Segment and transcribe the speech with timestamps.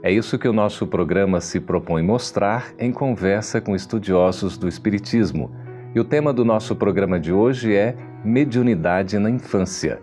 [0.00, 5.50] É isso que o nosso programa se propõe mostrar em conversa com estudiosos do Espiritismo.
[5.92, 10.00] E o tema do nosso programa de hoje é Mediunidade na Infância.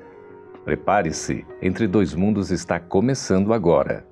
[0.65, 4.05] Prepare-se, Entre Dois Mundos está começando agora.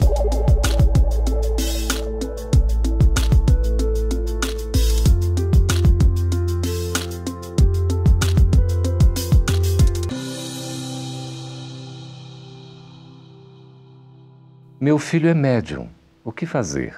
[14.84, 15.88] Meu filho é médium.
[16.26, 16.94] O que fazer?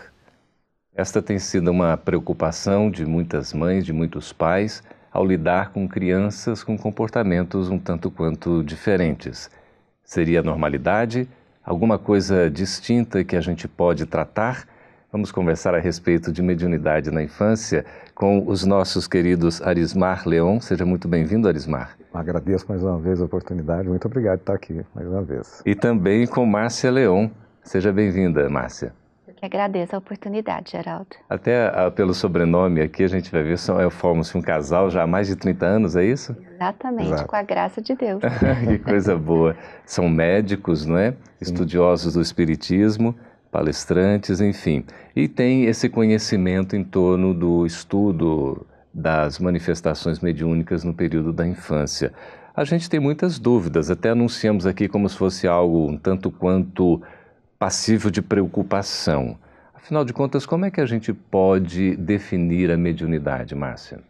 [0.96, 6.64] Esta tem sido uma preocupação de muitas mães, de muitos pais, ao lidar com crianças
[6.64, 9.52] com comportamentos um tanto quanto diferentes.
[10.04, 11.30] Seria normalidade?
[11.64, 14.68] Alguma coisa distinta que a gente pode tratar?
[15.12, 20.60] Vamos conversar a respeito de mediunidade na infância com os nossos queridos Arismar Leon.
[20.60, 21.96] Seja muito bem-vindo, Arismar.
[22.12, 23.88] Agradeço mais uma vez a oportunidade.
[23.88, 25.62] Muito obrigado por estar aqui mais uma vez.
[25.64, 27.30] E também com Márcia Leon.
[27.66, 28.94] Seja bem-vinda, Márcia.
[29.28, 31.08] Eu que agradeço a oportunidade, Geraldo.
[31.28, 35.02] Até a, pelo sobrenome aqui a gente vai ver, são, é, formam-se um casal já
[35.02, 36.38] há mais de 30 anos, é isso?
[36.54, 37.28] Exatamente, Exato.
[37.28, 38.22] com a graça de Deus.
[38.70, 39.58] que coisa boa.
[39.84, 41.12] São médicos, não é?
[41.12, 41.18] Sim.
[41.42, 43.16] Estudiosos do Espiritismo,
[43.52, 44.86] palestrantes, enfim.
[45.16, 52.14] E tem esse conhecimento em torno do estudo das manifestações mediúnicas no período da infância.
[52.56, 57.02] A gente tem muitas dúvidas, até anunciamos aqui como se fosse algo um tanto quanto
[57.58, 59.38] passível de preocupação.
[59.74, 64.04] Afinal de contas, como é que a gente pode definir a mediunidade, Márcia?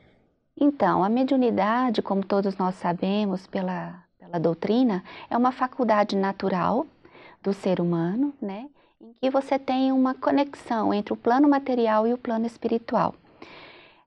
[0.58, 6.88] Então, a mediunidade, como todos nós sabemos pela, pela doutrina, é uma faculdade natural
[7.44, 8.68] do ser humano, né?
[9.02, 13.14] Em que você tem uma conexão entre o plano material e o plano espiritual.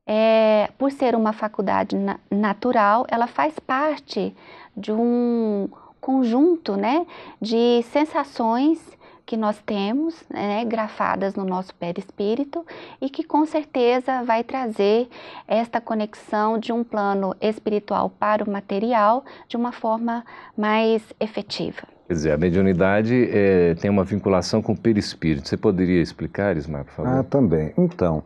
[0.06, 4.34] É, por ser uma faculdade na, natural, ela faz parte
[4.74, 5.68] de um
[6.00, 7.06] conjunto né,
[7.42, 8.80] de sensações
[9.28, 12.64] que nós temos, né, grafadas no nosso perispírito
[12.98, 15.06] e que com certeza vai trazer
[15.46, 20.24] esta conexão de um plano espiritual para o material de uma forma
[20.56, 21.82] mais efetiva.
[22.06, 25.46] Quer dizer, a mediunidade é, tem uma vinculação com o perispírito.
[25.46, 27.18] Você poderia explicar, Ismar, por favor?
[27.18, 27.74] Ah, também.
[27.76, 28.24] Então,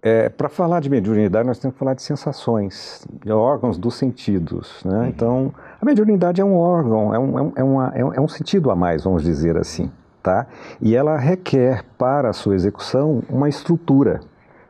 [0.00, 4.82] é, para falar de mediunidade, nós temos que falar de sensações, de órgãos dos sentidos.
[4.82, 4.96] Né?
[4.96, 5.06] Uhum.
[5.08, 9.04] Então, a mediunidade é um órgão, é um, é, uma, é um sentido a mais,
[9.04, 9.92] vamos dizer assim
[10.28, 10.46] tá?
[10.78, 14.20] E ela requer para a sua execução uma estrutura,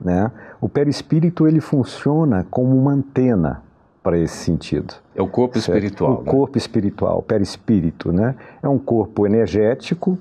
[0.00, 0.30] né?
[0.60, 3.60] O perispírito ele funciona como uma antena
[4.00, 4.94] para esse sentido.
[5.16, 5.76] É o corpo certo?
[5.76, 6.20] espiritual.
[6.20, 6.30] O né?
[6.30, 8.36] corpo espiritual, o perispírito, né?
[8.62, 10.16] É um corpo energético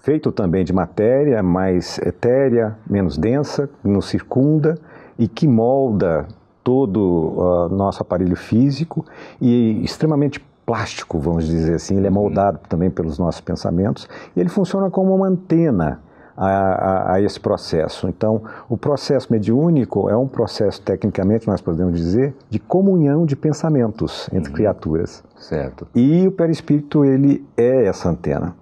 [0.00, 4.76] feito também de matéria mais etérea, menos densa, nos circunda
[5.16, 6.26] e que molda
[6.64, 9.06] todo o uh, nosso aparelho físico
[9.40, 12.14] e extremamente plástico, vamos dizer assim, ele é uhum.
[12.14, 16.00] moldado também pelos nossos pensamentos e ele funciona como uma antena
[16.36, 18.08] a, a, a, esse processo.
[18.08, 24.28] Então, o processo mediúnico é um processo, tecnicamente, nós podemos dizer, de comunhão de pensamentos
[24.32, 24.56] entre uhum.
[24.56, 25.22] criaturas.
[25.36, 25.86] Certo.
[25.94, 28.54] E o perispírito, ele é essa antena.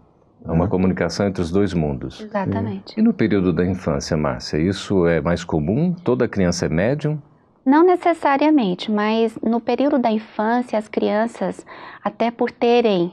[0.45, 0.71] É uma né?
[0.71, 2.21] comunicação entre os dois mundos.
[2.21, 2.99] Exatamente.
[2.99, 5.95] E no período da infância, Márcia, isso é mais comum?
[6.05, 7.19] Toda criança é médium?
[7.65, 11.65] Não necessariamente, mas no período da infância, as crianças,
[12.03, 13.13] até por terem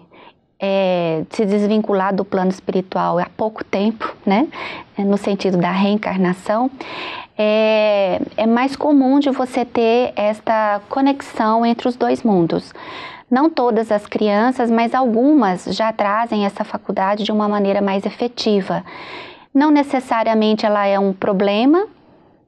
[0.59, 4.47] é, se desvinculado do plano espiritual há pouco tempo, né,
[4.97, 6.69] no sentido da reencarnação,
[7.37, 12.73] é, é mais comum de você ter esta conexão entre os dois mundos.
[13.31, 18.83] Não todas as crianças, mas algumas já trazem essa faculdade de uma maneira mais efetiva.
[19.53, 21.87] Não necessariamente ela é um problema,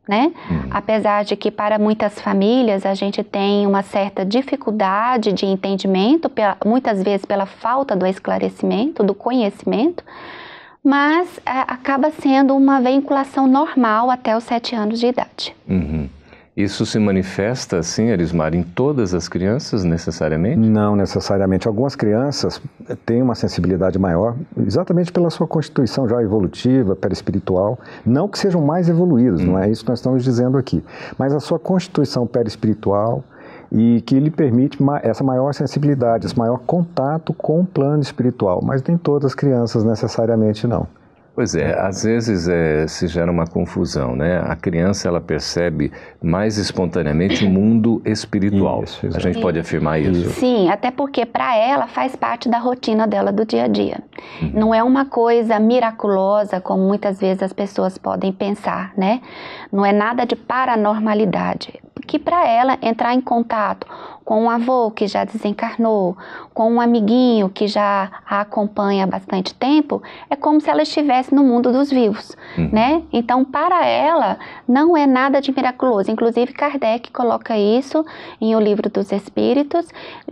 [0.08, 0.32] né?
[0.50, 0.68] Uhum.
[0.72, 6.30] Apesar de que para muitas famílias a gente tem uma certa dificuldade de entendimento,
[6.66, 10.04] muitas vezes pela falta do esclarecimento, do conhecimento,
[10.84, 15.56] mas é, acaba sendo uma vinculação normal até os sete anos de idade.
[15.70, 16.10] Uhum.
[16.56, 20.58] Isso se manifesta, assim, Elismar, em todas as crianças, necessariamente?
[20.58, 21.66] Não necessariamente.
[21.66, 22.62] Algumas crianças
[23.06, 27.80] têm uma sensibilidade maior, exatamente pela sua constituição já evolutiva, perispiritual.
[28.06, 29.48] Não que sejam mais evoluídos, hum.
[29.48, 30.84] não é isso que nós estamos dizendo aqui.
[31.18, 33.24] Mas a sua constituição perispiritual
[33.72, 38.62] e que lhe permite essa maior sensibilidade, esse maior contato com o plano espiritual.
[38.62, 40.86] Mas nem todas as crianças necessariamente não.
[41.42, 44.44] Pois é, às vezes é, se gera uma confusão, né?
[44.46, 45.92] A criança ela percebe
[46.22, 48.84] mais espontaneamente o mundo espiritual.
[48.84, 50.30] Isso, a gente pode afirmar isso?
[50.34, 54.04] Sim, até porque para ela faz parte da rotina dela do dia a dia.
[54.40, 54.52] Uhum.
[54.54, 59.20] Não é uma coisa miraculosa como muitas vezes as pessoas podem pensar, né?
[59.72, 61.82] Não é nada de paranormalidade.
[62.12, 63.88] Que para ela entrar em contato
[64.26, 66.18] com um avô que já desencarnou,
[66.54, 71.34] com um amiguinho que já a acompanha há bastante tempo, é como se ela estivesse
[71.34, 72.70] no mundo dos vivos, uhum.
[72.70, 73.02] né?
[73.14, 74.38] Então, para ela,
[74.68, 76.12] não é nada de miraculoso.
[76.12, 78.06] Inclusive, Kardec coloca isso
[78.42, 79.88] em O Livro dos Espíritos,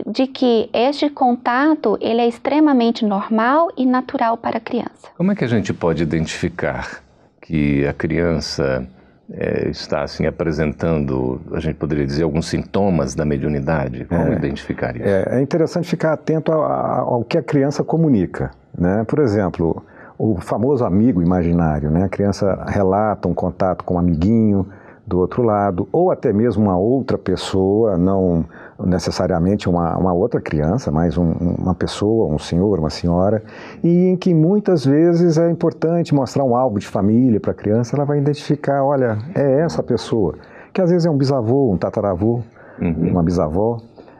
[0.06, 5.08] de que este contato, ele é extremamente normal e natural para a criança.
[5.16, 7.00] Como é que a gente pode identificar
[7.40, 8.86] que a criança
[9.32, 14.04] é, está assim apresentando, a gente poderia dizer, alguns sintomas da mediunidade?
[14.04, 15.06] Como é, identificar isso?
[15.06, 18.50] É, é interessante ficar atento ao, ao, que a criança comunica.
[18.76, 19.04] Né?
[19.06, 19.84] Por exemplo,
[20.18, 21.90] o famoso amigo imaginário.
[21.90, 22.04] Né?
[22.04, 24.66] A criança relata um contato com um amiguinho,
[25.06, 28.44] do outro lado, ou até mesmo uma outra pessoa, não
[28.86, 33.42] necessariamente uma, uma outra criança, mas um, uma pessoa, um senhor, uma senhora,
[33.82, 37.96] e em que muitas vezes é importante mostrar um álbum de família para a criança,
[37.96, 40.34] ela vai identificar, olha, é essa pessoa,
[40.72, 42.40] que às vezes é um bisavô, um tataravô,
[42.80, 43.10] uhum.
[43.10, 43.78] uma bisavó,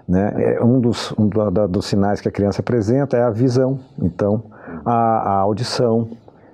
[0.08, 0.56] né?
[0.56, 4.42] É um dos, um da, dos sinais que a criança apresenta é a visão, então,
[4.84, 6.08] a, a audição,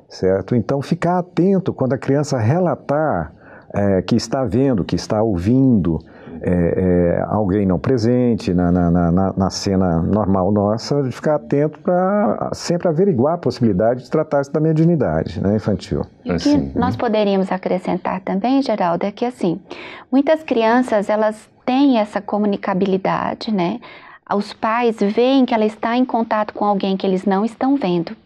[0.08, 0.54] certo?
[0.54, 3.32] Então, ficar atento quando a criança relatar
[3.72, 5.98] é, que está vendo, que está ouvindo
[6.46, 11.80] é, é, alguém não presente na, na, na, na, cena normal nossa, de ficar atento
[11.80, 16.02] para sempre averiguar a possibilidade de tratar-se da mediunidade né, infantil.
[16.24, 17.00] E o que assim, nós né?
[17.00, 19.60] poderíamos acrescentar também, Geraldo, é que assim,
[20.10, 23.80] muitas crianças elas têm essa comunicabilidade, né?
[24.32, 28.16] Os pais veem que ela está em contato com alguém que eles não estão vendo.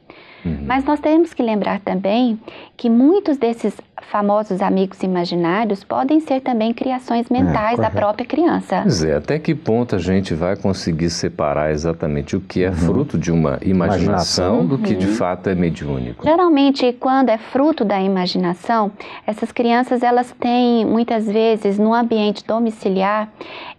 [0.45, 0.65] Uhum.
[0.67, 2.39] Mas nós temos que lembrar também
[2.77, 3.75] que muitos desses
[4.11, 8.81] famosos amigos imaginários podem ser também criações é, mentais é, da própria criança.
[8.83, 12.75] Pois é, até que ponto a gente vai conseguir separar exatamente o que é uhum.
[12.75, 15.15] fruto de uma imaginação, do que de uhum.
[15.15, 16.25] fato é mediúnico?
[16.25, 18.91] Geralmente, quando é fruto da imaginação,
[19.27, 23.29] essas crianças elas têm muitas vezes no ambiente domiciliar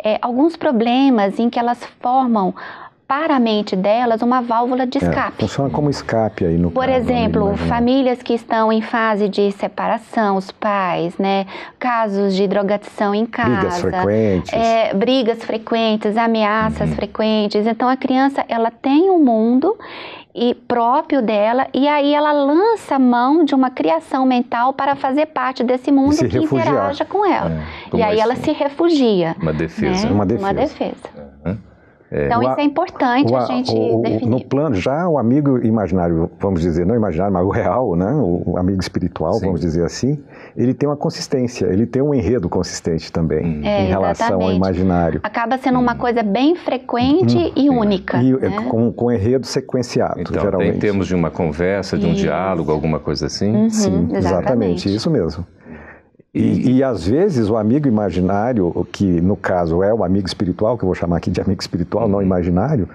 [0.03, 2.53] é, alguns problemas em que elas formam
[3.11, 5.35] para a mente delas uma válvula de é, escape.
[5.39, 10.37] É, funciona como escape aí no Por exemplo, famílias que estão em fase de separação,
[10.37, 11.45] os pais, né?
[11.77, 13.51] Casos de drogadição em casa.
[13.51, 14.53] Brigas frequentes.
[14.53, 16.95] É, brigas frequentes, ameaças uhum.
[16.95, 17.67] frequentes.
[17.67, 19.77] Então a criança ela tem um mundo
[20.33, 25.65] e próprio dela e aí ela lança mão de uma criação mental para fazer parte
[25.65, 26.65] desse mundo que refugiar.
[26.65, 27.61] interaja com ela.
[27.91, 28.21] É, e aí assim?
[28.21, 29.35] ela se refugia.
[29.37, 30.07] Uma defesa.
[30.07, 30.13] Né?
[30.13, 30.45] Uma defesa.
[30.45, 31.09] Uma defesa.
[31.43, 31.70] É,
[32.11, 34.29] então, isso é importante o, a gente o, definir.
[34.29, 38.11] No plano, já o amigo imaginário, vamos dizer, não imaginário, mas o real, né?
[38.13, 39.45] o amigo espiritual, Sim.
[39.45, 40.21] vamos dizer assim,
[40.55, 44.51] ele tem uma consistência, ele tem um enredo consistente também é, em relação exatamente.
[44.51, 45.21] ao imaginário.
[45.23, 48.17] Acaba sendo uma coisa bem frequente hum, e única.
[48.21, 48.67] E né?
[48.69, 50.75] com, com enredo sequenciado, então, geralmente.
[50.75, 52.23] Em termos de uma conversa, de um isso.
[52.23, 53.55] diálogo, alguma coisa assim?
[53.55, 54.17] Uhum, Sim, exatamente.
[54.17, 55.45] exatamente, isso mesmo.
[56.33, 60.83] E, e, às vezes o amigo imaginário, que no caso é o amigo espiritual, que
[60.83, 62.87] eu vou chamar aqui de amigo espiritual, não imaginário,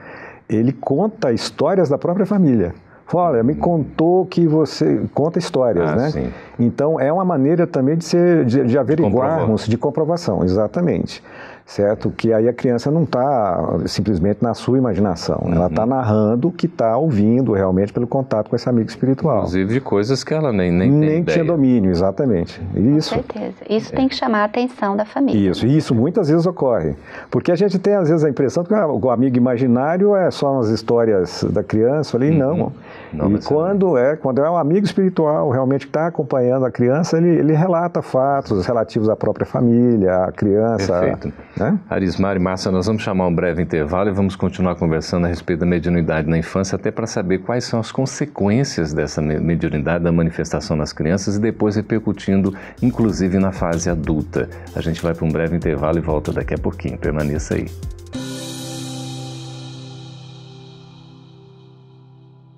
[0.48, 2.74] ele conta histórias da própria família.
[3.06, 6.10] Fala, olha, me contou que você conta histórias, ah, né?
[6.10, 6.32] Sim.
[6.58, 11.22] Então é uma maneira também de ser de, de averiguarmos de, de comprovação, exatamente
[11.66, 12.10] certo?
[12.10, 15.52] Que aí a criança não está simplesmente na sua imaginação, uhum.
[15.52, 19.38] ela está narrando o que está ouvindo realmente pelo contato com esse amigo espiritual.
[19.38, 22.60] Inclusive de coisas que ela nem nem, nem tinha domínio, exatamente.
[22.74, 23.14] Isso.
[23.14, 23.56] Com certeza.
[23.68, 23.96] Isso é.
[23.96, 25.50] tem que chamar a atenção da família.
[25.50, 25.66] Isso.
[25.66, 26.94] E isso muitas vezes ocorre,
[27.30, 30.68] porque a gente tem às vezes a impressão que o amigo imaginário é só umas
[30.68, 32.56] histórias da criança ali, uhum.
[32.56, 32.72] não.
[33.12, 33.32] Não.
[33.32, 37.28] E quando é quando é um amigo espiritual realmente que está acompanhando a criança, ele,
[37.28, 41.00] ele relata fatos relativos à própria família, à criança.
[41.00, 41.32] Perfeito.
[41.56, 41.78] Né?
[41.88, 45.60] Arismar e Márcia, nós vamos chamar um breve intervalo e vamos continuar conversando a respeito
[45.60, 50.76] da mediunidade na infância, até para saber quais são as consequências dessa mediunidade, da manifestação
[50.76, 54.48] nas crianças e depois repercutindo, inclusive, na fase adulta.
[54.74, 56.98] A gente vai para um breve intervalo e volta daqui a pouquinho.
[56.98, 57.66] Permaneça aí.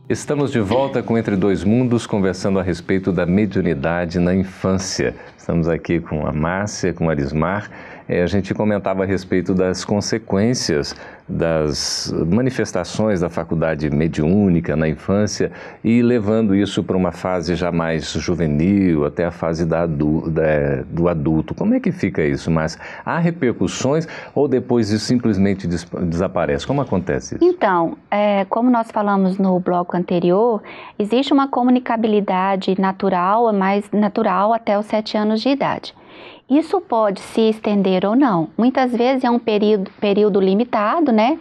[0.09, 5.15] Estamos de volta com Entre Dois Mundos, conversando a respeito da mediunidade na infância.
[5.37, 7.71] Estamos aqui com a Márcia, com a Arismar
[8.09, 10.97] é, a gente comentava a respeito das consequências
[11.29, 15.53] das manifestações da faculdade mediúnica na infância
[15.85, 21.07] e levando isso para uma fase já mais juvenil, até a fase da da, do
[21.07, 21.55] adulto.
[21.55, 22.51] Como é que fica isso?
[22.51, 26.67] Mas há repercussões ou depois isso simplesmente des desaparece?
[26.67, 27.45] Como acontece isso?
[27.45, 30.63] Então, é, como nós falamos no bloco anterior,
[30.99, 35.95] existe uma comunicabilidade natural, mais natural até os sete anos de idade.
[36.49, 38.49] Isso pode se estender ou não.
[38.57, 41.39] Muitas vezes é um período, período limitado, né?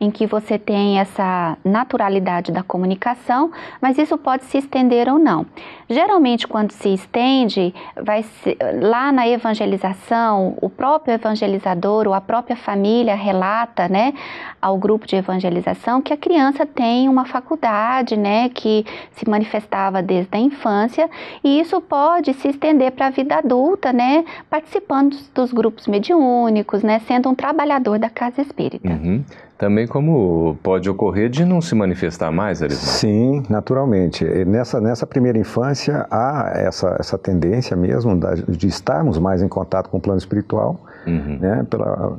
[0.00, 3.50] Em que você tem essa naturalidade da comunicação,
[3.80, 5.46] mas isso pode se estender ou não.
[5.88, 12.56] Geralmente, quando se estende, vai ser, lá na evangelização, o próprio evangelizador ou a própria
[12.56, 14.12] família relata, né,
[14.60, 20.36] ao grupo de evangelização que a criança tem uma faculdade, né, que se manifestava desde
[20.36, 21.08] a infância,
[21.42, 24.24] e isso pode se estender para a vida adulta, né?
[24.50, 28.88] participando dos grupos mediúnicos, né, sendo um trabalhador da casa espírita.
[28.88, 29.24] Uhum.
[29.58, 32.86] Também como pode ocorrer de não se manifestar mais, Arisma?
[32.86, 34.24] Sim, naturalmente.
[34.44, 39.96] Nessa, nessa primeira infância há essa, essa tendência mesmo de estarmos mais em contato com
[39.96, 41.38] o plano espiritual, uhum.
[41.40, 42.18] né, pela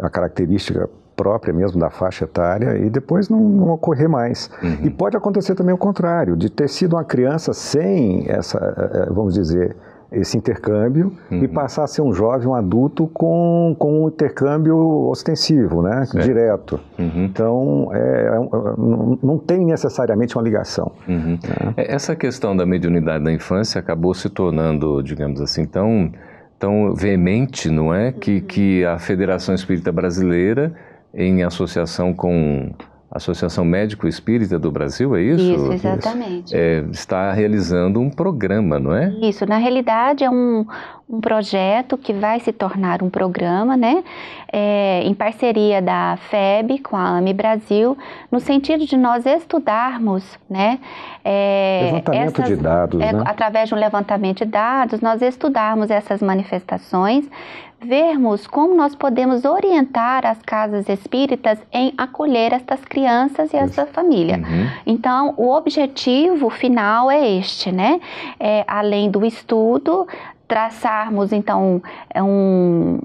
[0.00, 4.50] a característica própria mesmo da faixa etária e depois não, não ocorrer mais.
[4.62, 4.78] Uhum.
[4.84, 9.08] E pode acontecer também o contrário, de ter sido uma criança sem essa, eh, eh,
[9.10, 9.76] vamos dizer,
[10.12, 11.44] esse intercâmbio uhum.
[11.44, 14.76] e passar a ser um jovem, um adulto com, com um intercâmbio
[15.08, 16.04] ostensivo, né?
[16.06, 16.24] Certo.
[16.24, 16.80] direto.
[16.98, 17.24] Uhum.
[17.24, 18.38] Então, é, é,
[18.76, 20.92] não, não tem necessariamente uma ligação.
[21.08, 21.38] Uhum.
[21.42, 21.74] Né?
[21.76, 26.10] Essa questão da mediunidade da infância acabou se tornando, digamos assim, tão,
[26.58, 28.10] tão veemente, não é?
[28.10, 30.72] Que, que a Federação Espírita Brasileira,
[31.14, 32.72] em associação com
[33.10, 35.42] Associação Médico Espírita do Brasil, é isso?
[35.42, 36.56] Isso, exatamente.
[36.56, 39.08] É, está realizando um programa, não é?
[39.20, 40.64] Isso, na realidade é um,
[41.08, 44.04] um projeto que vai se tornar um programa, né?
[44.52, 47.98] É, em parceria da FEB com a AME Brasil,
[48.30, 50.78] no sentido de nós estudarmos, né?
[51.24, 53.22] É, levantamento essas, de dados, é, né?
[53.26, 57.28] Através de um levantamento de dados, nós estudarmos essas manifestações,
[57.82, 64.36] vermos como nós podemos orientar as casas espíritas em acolher estas crianças e essa família.
[64.36, 64.70] Uhum.
[64.86, 68.00] Então, o objetivo final é este, né?
[68.38, 70.06] É, além do estudo,
[70.46, 71.82] traçarmos então
[72.16, 73.00] um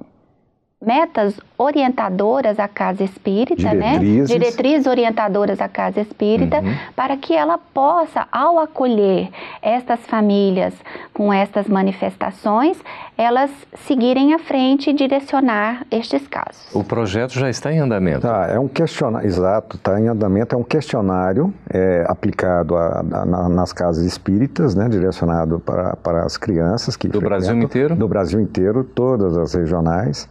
[0.82, 3.98] metas orientadoras à casa espírita, né?
[3.98, 4.30] Diretrizes.
[4.30, 4.38] né?
[4.38, 6.76] Diretrizes orientadoras à casa espírita, uhum.
[6.96, 9.30] para que ela possa, ao acolher
[9.62, 10.74] estas famílias
[11.14, 12.78] com estas manifestações,
[13.18, 13.50] elas
[13.86, 16.76] seguirem à frente e direcionar estes casos.
[16.76, 18.22] O projeto já está em andamento?
[18.22, 23.50] Tá, é um questionário, exato, está em andamento, é um questionário é, aplicado a, a,
[23.50, 24.90] nas casas espíritas, né?
[24.90, 27.96] Direcionado para, para as crianças que Do Brasil inteiro?
[27.96, 30.28] Do Brasil inteiro, todas as regionais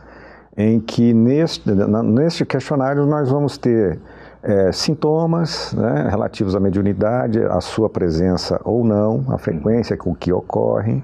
[0.57, 3.99] em que neste, neste questionário nós vamos ter
[4.43, 10.33] é, sintomas né, relativos à mediunidade, a sua presença ou não, a frequência com que
[10.33, 11.03] ocorrem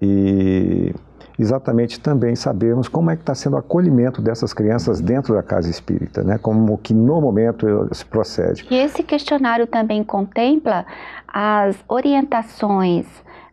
[0.00, 0.94] e
[1.38, 5.68] exatamente também sabermos como é que está sendo o acolhimento dessas crianças dentro da casa
[5.70, 6.38] espírita, né?
[6.38, 8.66] Como que no momento se procede.
[8.70, 10.86] E esse questionário também contempla
[11.26, 13.06] as orientações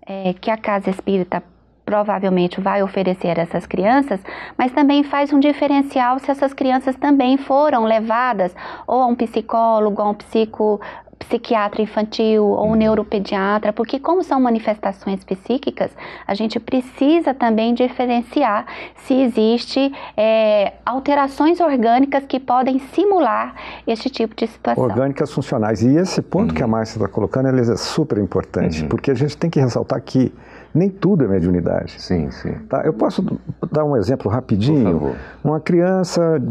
[0.05, 1.43] é, que a casa espírita
[1.93, 4.19] provavelmente vai oferecer a essas crianças,
[4.57, 8.55] mas também faz um diferencial se essas crianças também foram levadas
[8.87, 10.81] ou a um psicólogo, a um psico,
[11.19, 12.75] psiquiatra infantil ou um uhum.
[12.75, 15.91] neuropediatra, porque como são manifestações psíquicas,
[16.25, 23.53] a gente precisa também diferenciar se existe é, alterações orgânicas que podem simular
[23.85, 24.83] este tipo de situação.
[24.83, 25.83] Orgânicas funcionais.
[25.83, 26.55] E esse ponto uhum.
[26.55, 28.87] que a Márcia está colocando, ele é super importante, uhum.
[28.87, 30.33] porque a gente tem que ressaltar que
[30.73, 32.01] nem tudo é mediunidade.
[32.01, 32.53] Sim, sim.
[32.67, 32.81] Tá?
[32.83, 33.23] Eu posso
[33.71, 34.99] dar um exemplo rapidinho?
[34.99, 35.15] Por favor.
[35.43, 36.41] Uma criança,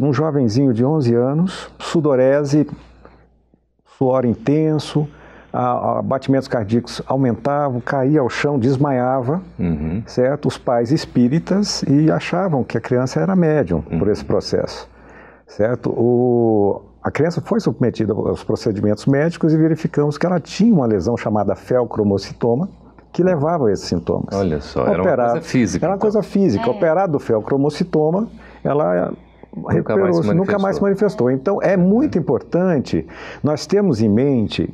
[0.00, 2.66] um jovenzinho de 11 anos, sudorese,
[3.98, 5.06] suor intenso,
[5.52, 10.02] a, a batimentos cardíacos aumentavam, caía ao chão, desmaiava, uhum.
[10.06, 10.48] certo?
[10.48, 13.98] Os pais espíritas e achavam que a criança era médium uhum.
[13.98, 14.88] por esse processo,
[15.46, 15.90] certo?
[15.90, 21.16] O, a criança foi submetida aos procedimentos médicos e verificamos que ela tinha uma lesão
[21.16, 22.68] chamada felcromocitoma,
[23.16, 24.34] que levavam a esses sintomas.
[24.34, 25.86] Olha só, era uma coisa física.
[25.86, 26.10] Era uma então.
[26.10, 26.66] coisa física.
[26.66, 26.68] É.
[26.68, 28.28] Operado do felcromocitoma,
[28.62, 29.10] ela
[29.56, 31.30] nunca mais, nunca mais se manifestou.
[31.30, 33.06] Então, é muito importante
[33.42, 34.68] nós termos em mente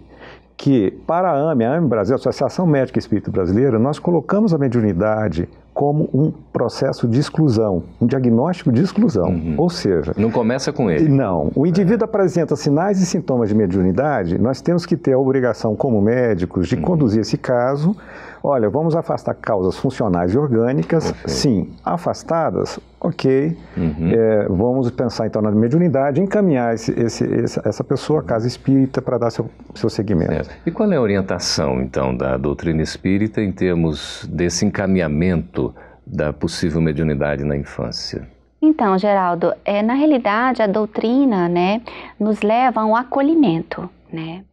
[0.56, 4.58] que, para a AME, a AME Brasil, a Associação Médica Espírita Brasileira, nós colocamos a
[4.58, 9.28] mediunidade como um processo de exclusão, um diagnóstico de exclusão.
[9.28, 9.54] Uhum.
[9.56, 10.12] Ou seja.
[10.16, 11.08] Não começa com ele.
[11.08, 11.50] Não.
[11.54, 12.04] O indivíduo é.
[12.04, 16.76] apresenta sinais e sintomas de mediunidade, nós temos que ter a obrigação, como médicos, de
[16.76, 16.82] uhum.
[16.82, 17.96] conduzir esse caso.
[18.44, 21.14] Olha, vamos afastar causas funcionais e orgânicas.
[21.26, 21.70] Sim.
[21.84, 23.56] Afastadas, ok.
[23.76, 24.10] Uhum.
[24.12, 27.24] É, vamos pensar então na mediunidade, encaminhar esse, esse,
[27.64, 30.32] essa pessoa à casa espírita para dar seu, seu segmento.
[30.32, 30.42] É.
[30.66, 35.71] E qual é a orientação então da doutrina espírita em termos desse encaminhamento?
[36.06, 38.28] Da possível mediunidade na infância?
[38.60, 41.82] Então, Geraldo, é, na realidade a doutrina né,
[42.18, 44.44] nos leva a um acolhimento, né?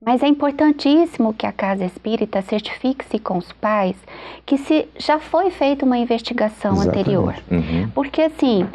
[0.00, 3.96] Mas é importantíssimo que a casa espírita certifique-se com os pais
[4.44, 7.00] que se já foi feita uma investigação Exatamente.
[7.00, 7.34] anterior.
[7.50, 7.90] Uhum.
[7.92, 8.68] Porque assim,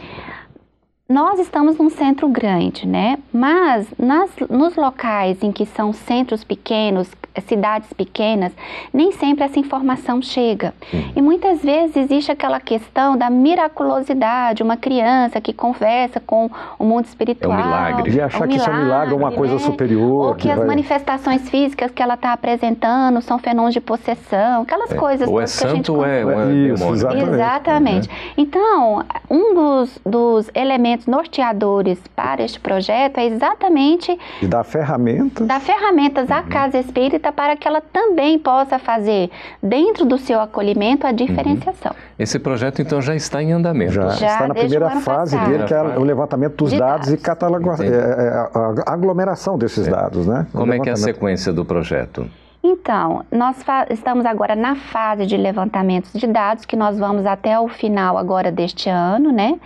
[1.11, 3.17] nós estamos num centro grande, né?
[3.33, 7.11] Mas nas, nos locais em que são centros pequenos,
[7.47, 8.51] cidades pequenas,
[8.93, 10.73] nem sempre essa informação chega.
[11.15, 17.05] E muitas vezes existe aquela questão da miraculosidade, uma criança que conversa com o mundo
[17.05, 17.51] espiritual.
[17.51, 18.11] É um milagre.
[18.11, 19.59] De achar é um que isso é um milagre, uma coisa né?
[19.59, 20.27] superior.
[20.27, 20.67] Ou que, que as vai...
[20.67, 24.95] manifestações físicas que ela está apresentando são fenômenos de possessão, aquelas é.
[24.95, 26.95] coisas ou é santo ou é, ou é isso, demônio.
[26.95, 27.29] Exatamente.
[27.29, 28.09] exatamente.
[28.09, 28.15] Uhum.
[28.37, 34.17] Então, um dos, dos elementos norteadores para este projeto é exatamente...
[34.41, 35.47] E dar ferramentas.
[35.47, 36.35] Dar ferramentas uhum.
[36.35, 39.29] à Casa Espírita para que ela também possa fazer,
[39.61, 41.91] dentro do seu acolhimento, a diferenciação.
[41.91, 41.97] Uhum.
[42.17, 43.93] Esse projeto, então, já está em andamento?
[43.93, 45.51] Já, já está na primeira fase passado.
[45.51, 48.49] dele, que é o levantamento dos dados, dados, e cataloga, é, é,
[48.85, 49.91] a aglomeração desses é.
[49.91, 50.27] dados.
[50.27, 50.47] Né?
[50.51, 52.29] Como é que é a sequência do projeto?
[52.63, 53.57] Então, nós
[53.89, 58.51] estamos agora na fase de levantamentos de dados, que nós vamos até o final agora
[58.51, 59.59] deste ano, né?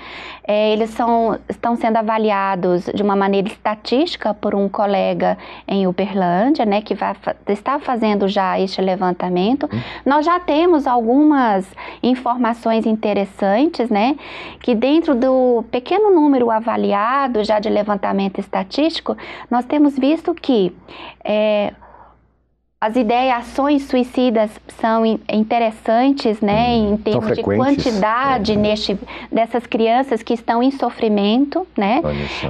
[0.48, 5.38] É, eles são, estão sendo avaliados de uma maneira estatística por um colega
[5.68, 6.82] em Uberlândia, né?
[6.82, 7.14] Que vai,
[7.50, 9.66] está fazendo já este levantamento.
[9.66, 9.82] Hum.
[10.06, 11.70] Nós já temos algumas
[12.02, 14.16] informações interessantes, né?
[14.62, 19.18] Que dentro do pequeno número avaliado já de levantamento estatístico,
[19.52, 20.74] nós temos visto que...
[21.22, 21.74] É,
[22.80, 28.56] as ideações suicidas são interessantes, né, hum, em termos de quantidade é.
[28.56, 29.00] neste,
[29.32, 32.02] dessas crianças que estão em sofrimento, né?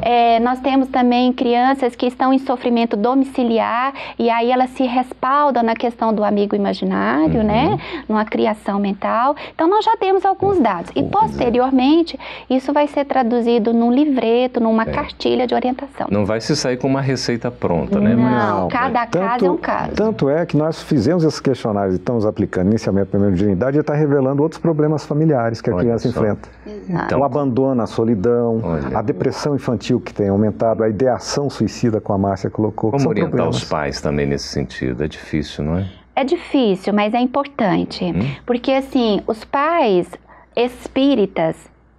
[0.01, 5.62] É, nós temos também crianças que estão em sofrimento domiciliar e aí elas se respaldam
[5.62, 7.75] na questão do amigo imaginário, né, uhum.
[7.75, 7.79] né,
[8.10, 9.36] numa criação mental.
[9.53, 14.84] Então nós já temos alguns dados e posteriormente isso vai ser traduzido num livreto, numa
[14.84, 14.86] é.
[14.88, 16.08] cartilha de orientação.
[16.10, 18.15] Não vai se sair com uma receita pronta, né?
[18.15, 20.14] Não, Mas, cada tanto, caso é um caso.
[20.15, 23.81] Tanto Tanto é que nós fizemos esses questionários e estamos aplicando inicialmente a mediunidade e
[23.81, 26.19] está revelando outros problemas familiares que a Olha criança só.
[26.19, 26.50] enfrenta.
[26.88, 28.98] Então, o abandono, a solidão, Olha.
[28.98, 32.92] a depressão infantil que tem aumentado, a ideação suicida, como a Márcia colocou.
[32.92, 33.57] Como orientar problemas.
[33.57, 35.03] os pais também nesse sentido?
[35.03, 35.89] É difícil, não é?
[36.16, 38.05] É difícil, mas é importante.
[38.05, 38.35] Hum?
[38.46, 40.07] Porque, assim, os pais
[40.55, 41.57] espíritas,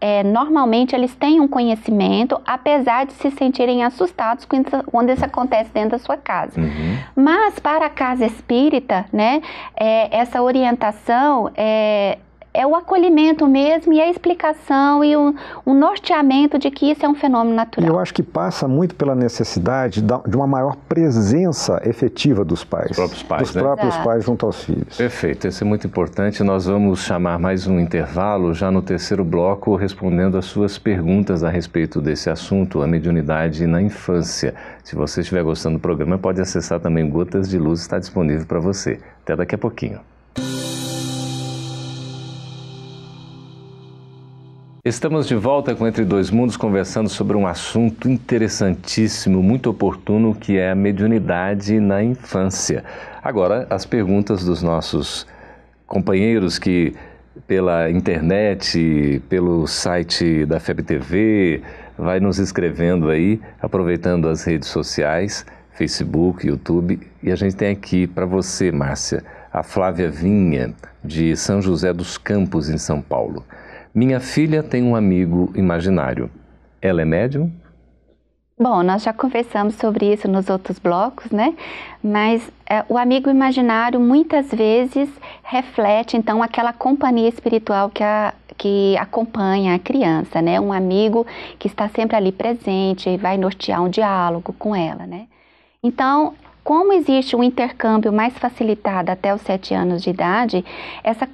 [0.09, 4.47] é, normalmente eles têm um conhecimento, apesar de se sentirem assustados
[4.87, 6.61] quando isso acontece dentro da sua casa.
[6.61, 6.97] Uhum.
[7.17, 9.43] Mas para a casa espírita, né,
[9.77, 12.19] é, essa orientação é,
[12.57, 17.09] é o acolhimento mesmo e a explicação e o, o, norteamento de que isso é
[17.09, 17.89] um fenômeno natural.
[17.89, 22.89] Eu acho que passa muito pela necessidade de uma maior presença efetiva dos pais.
[22.89, 23.63] Dos próprios pais, Dos né?
[23.63, 24.09] próprios Exato.
[24.09, 24.97] pais junto aos filhos.
[24.97, 26.43] Perfeito, isso é muito importante.
[26.43, 31.51] Nós vamos chamar mais um intervalo já no terceiro bloco, respondendo às suas perguntas a
[31.51, 34.55] respeito desse assunto, a mediunidade na infância.
[34.83, 38.61] Se você estiver gostando do programa, pode acessar também Gotas de Luz, está disponível para
[38.61, 38.99] você.
[39.23, 40.01] Até daqui a pouquinho.
[44.87, 50.59] Estamos de volta com Entre Dois Mundos conversando sobre um assunto interessantíssimo, muito oportuno, que
[50.59, 52.85] é a mediunidade na infância.
[53.21, 55.27] Agora, as perguntas dos nossos
[55.89, 56.95] companheiros que
[57.49, 61.63] pela internet, pelo site da FEB TV,
[61.99, 67.01] vai nos escrevendo aí, aproveitando as redes sociais, Facebook, YouTube.
[67.25, 70.73] E a gente tem aqui para você, Márcia, a Flávia Vinha,
[71.03, 73.45] de São José dos Campos, em São Paulo.
[73.97, 76.31] Minha filha tem um amigo imaginário.
[76.83, 77.51] Ela é médium?
[78.61, 81.57] Bom, nós já conversamos sobre isso nos outros blocos, né?
[82.05, 85.09] Mas é, o amigo imaginário muitas vezes
[85.43, 90.61] reflete, então, aquela companhia espiritual que, a, que acompanha a criança, né?
[90.61, 91.27] Um amigo
[91.59, 95.27] que está sempre ali presente e vai nortear um diálogo com ela, né?
[95.83, 96.35] Então,
[96.67, 100.65] como existe um intercâmbio mais facilitado até os sete anos de idade,
[101.05, 101.25] essa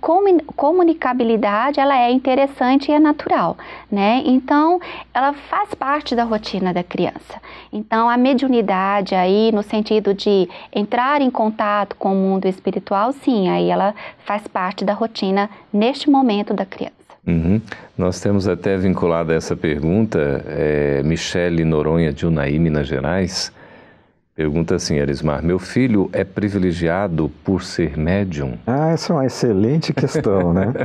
[0.55, 3.57] comunicabilidade ela é interessante e é natural,
[3.91, 4.23] né?
[4.27, 4.79] Então,
[5.15, 7.41] ela faz parte da rotina da criança.
[7.73, 13.49] Então, a mediunidade aí, no sentido de entrar em contato com o mundo espiritual, sim,
[13.49, 13.95] aí ela
[14.27, 16.93] faz parte da rotina neste momento da criança.
[17.27, 17.59] Uhum.
[17.97, 23.51] Nós temos até vinculado a essa pergunta, é, Michele Noronha de Unai, Minas Gerais,
[24.43, 28.55] pergunta assim, Arismar, meu filho é privilegiado por ser médium?
[28.67, 30.73] Ah, essa é uma excelente questão, né?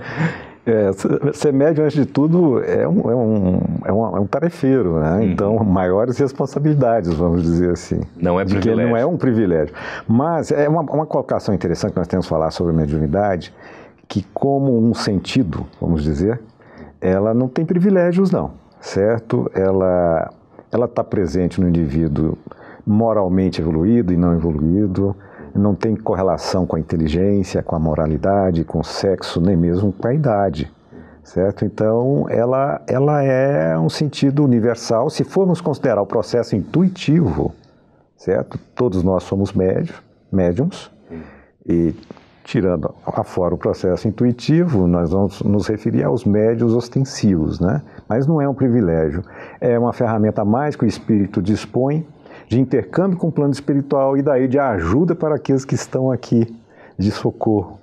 [0.70, 0.92] É,
[1.32, 5.14] ser médium, antes de tudo, é um, é um, é um, é um tarefeiro, né?
[5.14, 5.24] Uhum.
[5.24, 8.02] Então, maiores responsabilidades, vamos dizer assim.
[8.18, 8.76] Não é privilégio.
[8.76, 9.74] Que não é um privilégio.
[10.06, 13.54] Mas é uma, uma colocação interessante que nós temos que falar sobre mediunidade,
[14.10, 16.38] que como um sentido, vamos dizer,
[17.00, 19.50] ela não tem privilégios não, certo?
[19.56, 20.30] Ela
[20.70, 22.38] ela está presente no indivíduo
[22.88, 25.14] moralmente evoluído e não evoluído,
[25.54, 30.08] não tem correlação com a inteligência, com a moralidade, com o sexo, nem mesmo com
[30.08, 30.72] a idade,
[31.24, 31.66] certo?
[31.66, 35.10] Então, ela, ela é um sentido universal.
[35.10, 37.54] Se formos considerar o processo intuitivo,
[38.16, 38.58] certo?
[38.74, 40.92] Todos nós somos médios, médiums,
[41.66, 41.94] e
[42.44, 47.82] tirando afora o processo intuitivo, nós vamos nos referir aos médios ostensivos, né?
[48.08, 49.22] Mas não é um privilégio,
[49.60, 52.08] é uma ferramenta mais que o espírito dispõe
[52.48, 56.48] de intercâmbio com o plano espiritual e daí de ajuda para aqueles que estão aqui
[56.98, 57.80] de socorro.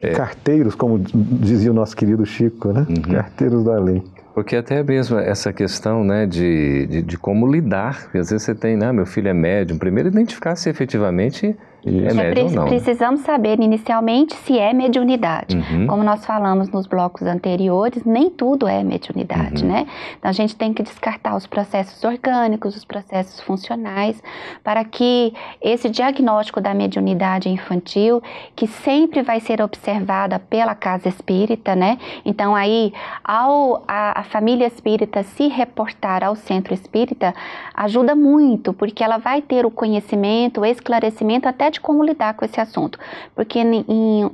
[0.00, 0.10] É.
[0.10, 2.86] Carteiros, como dizia o nosso querido Chico, né?
[2.88, 3.14] Uhum.
[3.14, 4.02] Carteiros da lei.
[4.34, 8.54] Porque até mesmo essa questão né, de, de, de como lidar, porque às vezes você
[8.54, 12.66] tem, né, meu filho é médium, primeiro identificar se efetivamente é, ou não.
[12.66, 15.56] Precisamos saber inicialmente se é mediunidade.
[15.56, 15.86] Uhum.
[15.86, 19.70] Como nós falamos nos blocos anteriores, nem tudo é mediunidade, uhum.
[19.70, 19.86] né?
[20.18, 24.22] Então a gente tem que descartar os processos orgânicos, os processos funcionais,
[24.62, 28.22] para que esse diagnóstico da mediunidade infantil,
[28.56, 31.98] que sempre vai ser observada pela casa espírita, né?
[32.24, 32.92] Então aí,
[33.22, 37.34] ao a, a família espírita se reportar ao centro espírita,
[37.74, 42.44] ajuda muito, porque ela vai ter o conhecimento, o esclarecimento até de como lidar com
[42.44, 42.98] esse assunto,
[43.34, 43.84] porque em,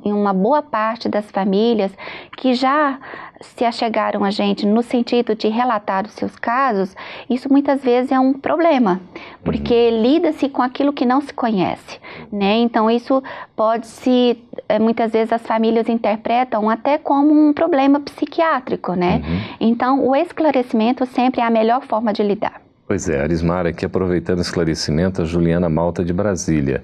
[0.04, 1.92] em uma boa parte das famílias
[2.36, 2.98] que já
[3.40, 6.94] se achegaram a gente no sentido de relatar os seus casos,
[7.28, 9.00] isso muitas vezes é um problema,
[9.42, 10.02] porque uhum.
[10.02, 11.98] lida-se com aquilo que não se conhece,
[12.30, 12.56] né?
[12.58, 13.22] Então isso
[13.56, 19.22] pode se eh, muitas vezes as famílias interpretam até como um problema psiquiátrico, né?
[19.24, 19.40] Uhum.
[19.58, 22.60] Então o esclarecimento sempre é a melhor forma de lidar.
[22.86, 26.82] Pois é, Arismara, aqui aproveitando o esclarecimento, a Juliana Malta de Brasília.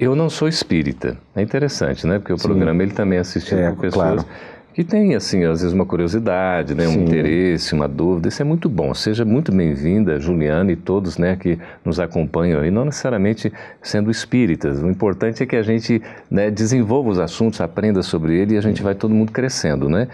[0.00, 1.18] Eu não sou espírita.
[1.36, 2.18] É interessante, né?
[2.18, 2.48] Porque o Sim.
[2.48, 4.24] programa ele também é assistido é, por pessoas claro.
[4.72, 6.88] que têm, assim, às vezes uma curiosidade, né?
[6.88, 8.28] um interesse, uma dúvida.
[8.28, 8.94] Isso é muito bom.
[8.94, 14.82] Seja muito bem-vinda, Juliana e todos né, que nos acompanham aí, não necessariamente sendo espíritas.
[14.82, 18.62] O importante é que a gente né, desenvolva os assuntos, aprenda sobre ele e a
[18.62, 20.08] gente vai todo mundo crescendo, né?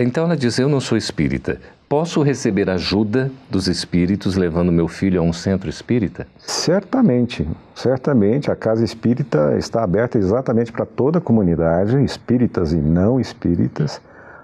[0.00, 1.60] Então ela diz: Eu não sou espírita.
[1.88, 6.24] Posso receber ajuda dos espíritos levando meu filho a um centro espírita?
[6.38, 8.48] Certamente, certamente.
[8.48, 14.00] A casa espírita está aberta exatamente para toda a comunidade, espíritas e não espíritas,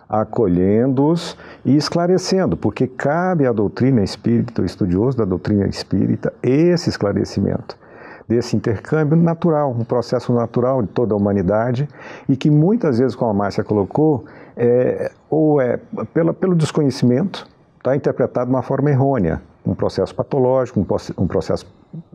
[0.09, 7.79] acolhendo-os e esclarecendo, porque cabe à doutrina espírita, o estudioso da doutrina espírita, esse esclarecimento
[8.27, 11.89] desse intercâmbio natural, um processo natural de toda a humanidade
[12.29, 14.25] e que muitas vezes, como a Márcia colocou,
[14.57, 15.79] é, ou é
[16.13, 17.47] pela, pelo desconhecimento,
[17.79, 21.67] está interpretado de uma forma errônea, um processo patológico, um, um processo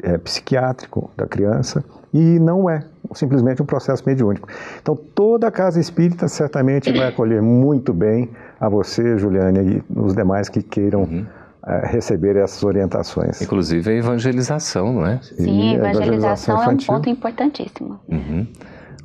[0.02, 4.48] é, psiquiátrico da criança, e não é simplesmente um processo mediúnico.
[4.82, 10.14] Então, toda a casa espírita certamente vai acolher muito bem a você, Juliane, e os
[10.16, 11.26] demais que queiram uhum.
[11.66, 13.42] é, receber essas orientações.
[13.42, 15.20] Inclusive a evangelização, não é?
[15.22, 18.00] Sim, a evangelização, evangelização é um ponto importantíssimo.
[18.08, 18.48] Uhum.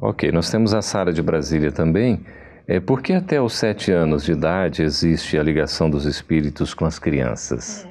[0.01, 2.21] Ok, nós temos a Sara de Brasília também,
[2.67, 6.85] é, por que até os sete anos de idade existe a ligação dos espíritos com
[6.85, 7.87] as crianças?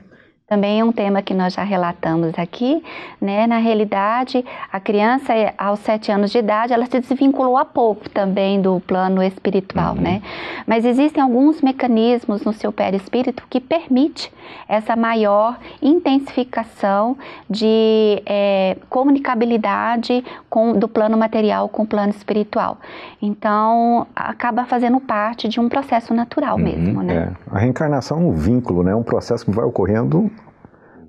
[0.54, 2.84] Também é um tema que nós já relatamos aqui,
[3.20, 3.48] né?
[3.48, 8.62] Na realidade, a criança aos sete anos de idade, ela se desvinculou há pouco também
[8.62, 10.02] do plano espiritual, uhum.
[10.02, 10.22] né?
[10.68, 14.32] Mas existem alguns mecanismos no seu perispírito que permite
[14.68, 17.18] essa maior intensificação
[17.50, 22.78] de é, comunicabilidade com, do plano material com o plano espiritual.
[23.20, 26.64] Então, acaba fazendo parte de um processo natural uhum.
[26.64, 27.34] mesmo, né?
[27.50, 27.56] É.
[27.56, 28.92] A reencarnação é um vínculo, né?
[28.92, 30.30] É um processo que vai ocorrendo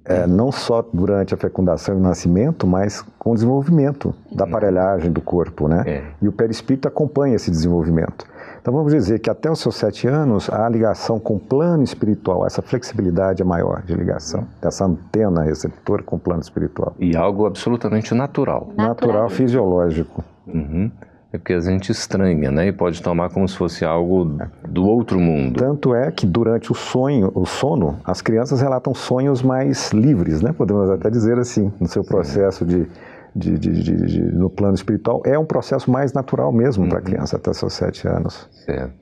[0.05, 5.11] é, não só durante a fecundação e o nascimento, mas com o desenvolvimento da aparelhagem
[5.11, 5.83] do corpo, né?
[5.87, 6.03] É.
[6.21, 8.27] E o perispírito acompanha esse desenvolvimento.
[8.61, 12.47] Então vamos dizer que até os seus sete anos, a ligação com o plano espiritual,
[12.47, 16.95] essa flexibilidade é maior de ligação, dessa antena receptora com o plano espiritual.
[16.99, 18.69] E algo absolutamente natural.
[18.69, 20.25] Natural, natural fisiológico.
[20.47, 20.91] Uhum.
[21.35, 22.69] É porque a gente estranha, né?
[22.69, 25.59] E pode tomar como se fosse algo do outro mundo.
[25.59, 30.53] Tanto é que durante o sonho, o sono, as crianças relatam sonhos mais livres, né?
[30.53, 32.87] Podemos até dizer assim, no seu processo de,
[33.35, 35.23] de, de, de, no plano espiritual.
[35.27, 36.89] É um processo mais natural mesmo uhum.
[36.89, 38.49] para a criança até seus sete anos.
[38.65, 38.93] Certo.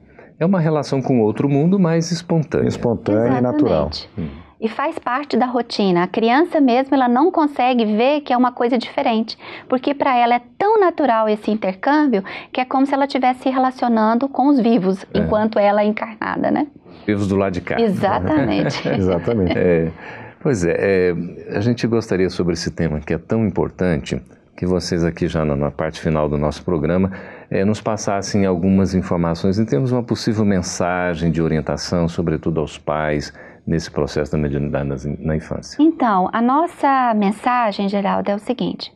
[0.40, 2.66] É uma relação com outro mundo mais espontânea.
[2.66, 3.90] Espontânea e natural.
[4.16, 4.28] Hum.
[4.62, 6.04] E faz parte da rotina.
[6.04, 9.36] A criança mesmo, ela não consegue ver que é uma coisa diferente,
[9.68, 12.22] porque para ela é tão natural esse intercâmbio
[12.52, 15.18] que é como se ela estivesse se relacionando com os vivos, é.
[15.18, 16.68] enquanto ela é encarnada, né?
[17.04, 17.80] Vivos do lado de cá.
[17.80, 18.86] Exatamente.
[18.88, 19.58] Exatamente.
[19.58, 19.90] É,
[20.40, 24.22] pois é, é, a gente gostaria sobre esse tema que é tão importante
[24.56, 27.10] que vocês aqui já na, na parte final do nosso programa
[27.50, 32.78] é, nos passassem algumas informações em termos de uma possível mensagem de orientação, sobretudo aos
[32.78, 33.32] pais,
[33.66, 35.76] nesse processo da mediunidade na, infância.
[35.80, 38.92] Então, a nossa mensagem, Geraldo, é o seguinte: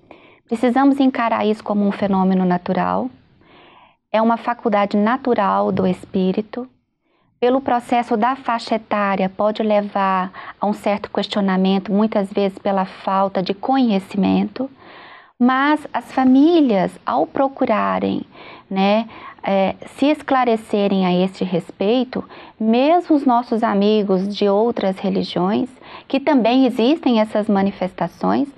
[0.46, 3.11] precisamos encarar isso como um fenômeno natural,
[4.12, 6.68] é uma faculdade natural do espírito.
[7.38, 13.42] Pelo processo da faixa etária, pode levar a um certo questionamento, muitas vezes pela falta
[13.42, 14.70] de conhecimento.
[15.38, 18.22] Mas as famílias, ao procurarem
[18.70, 19.07] né,
[19.46, 22.24] é, se esclarecerem a este respeito,
[22.59, 25.70] mesmo os nossos amigos de outras religiões,
[26.09, 28.49] que também existem essas manifestações.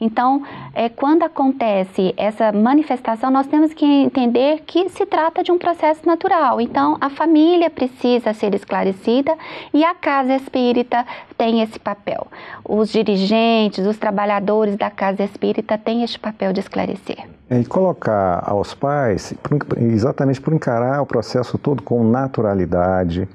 [0.00, 0.42] Então,
[0.74, 6.06] é, quando acontece essa manifestação, nós temos que entender que se trata de um processo
[6.06, 6.60] natural.
[6.60, 9.36] Então, a família precisa ser esclarecida
[9.72, 11.04] e a casa espírita
[11.36, 12.26] tem esse papel.
[12.64, 17.28] Os dirigentes, os trabalhadores da casa espírita têm este papel de esclarecer.
[17.50, 19.32] É, e colocar aos pais,
[19.78, 23.26] exatamente por encarar o processo todo com naturalidade,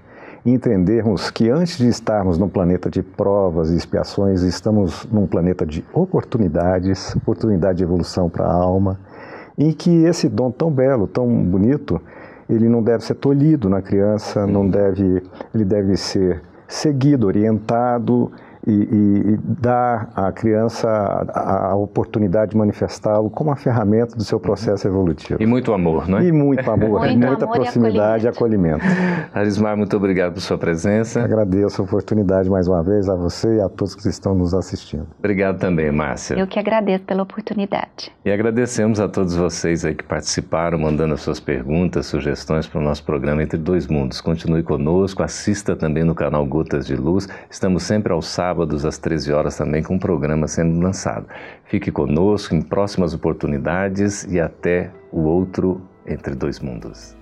[0.46, 5.86] entendermos que antes de estarmos num planeta de provas e expiações, estamos num planeta de
[5.94, 9.00] oportunidades, oportunidade de evolução para a alma,
[9.58, 12.02] e que esse dom tão belo, tão bonito,
[12.50, 18.32] ele não deve ser tolhido na criança, não deve, ele deve ser seguido, orientado
[18.66, 24.24] e, e, e dar à criança a, a oportunidade de manifestá-lo como uma ferramenta do
[24.24, 25.42] seu processo evolutivo.
[25.42, 26.26] E muito amor, não é?
[26.26, 28.84] E muito amor, muito muita amor proximidade e acolhimento.
[28.86, 29.34] acolhimento.
[29.34, 31.22] Arismar, muito obrigado por sua presença.
[31.22, 35.08] Agradeço a oportunidade mais uma vez a você e a todos que estão nos assistindo.
[35.20, 36.36] Obrigado também, Márcia.
[36.36, 38.12] Eu que agradeço pela oportunidade.
[38.24, 42.84] E agradecemos a todos vocês aí que participaram, mandando as suas perguntas, sugestões para o
[42.84, 44.22] nosso programa Entre Dois Mundos.
[44.22, 47.28] Continue conosco, assista também no canal Gotas de Luz.
[47.50, 51.26] Estamos sempre aos sábados sábados às 13 horas também com um programa sendo lançado.
[51.66, 57.16] Fique conosco em próximas oportunidades e até o outro Entre Dois Mundos.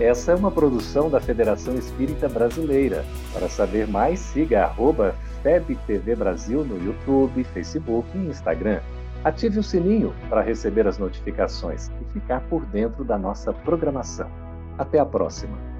[0.00, 3.04] Essa é uma produção da Federação Espírita Brasileira.
[3.32, 8.80] Para saber mais, siga arroba FebTV Brasil no YouTube, Facebook e Instagram.
[9.22, 14.28] Ative o sininho para receber as notificações e ficar por dentro da nossa programação.
[14.76, 15.75] Até a próxima!